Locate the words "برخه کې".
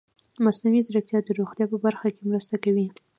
1.85-2.21